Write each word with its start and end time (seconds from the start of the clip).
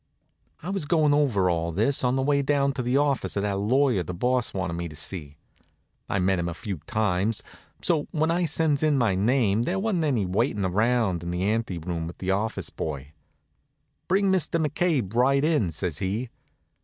I 0.63 0.69
was 0.71 0.87
goin' 0.87 1.13
over 1.13 1.47
all 1.47 1.71
this, 1.71 2.03
on 2.03 2.15
the 2.15 2.23
way 2.23 2.41
down 2.41 2.73
to 2.73 2.81
the 2.81 2.97
office 2.97 3.35
of 3.37 3.43
that 3.43 3.59
lawyer 3.59 4.01
the 4.01 4.15
Boss 4.15 4.51
wanted 4.51 4.73
me 4.73 4.89
to 4.89 4.95
see. 4.95 5.37
I'd 6.09 6.23
met 6.23 6.39
him 6.39 6.49
a 6.49 6.55
few 6.55 6.77
times, 6.87 7.43
so 7.83 8.07
when 8.09 8.31
I 8.31 8.45
sends 8.45 8.81
in 8.81 8.97
my 8.97 9.13
name 9.13 9.61
there 9.61 9.77
wa'n't 9.77 10.03
any 10.03 10.25
waitin' 10.25 10.65
around 10.65 11.21
in 11.21 11.29
the 11.29 11.43
ante 11.43 11.77
room 11.77 12.07
with 12.07 12.17
the 12.17 12.31
office 12.31 12.71
boy. 12.71 13.11
"Bring 14.07 14.31
Mr. 14.31 14.59
McCabe 14.59 15.13
right 15.15 15.45
in," 15.45 15.71
says 15.71 15.99
he. 15.99 16.29